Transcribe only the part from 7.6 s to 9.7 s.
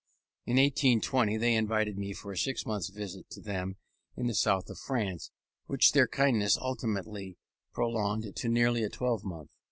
prolonged to nearly a twelvemonth.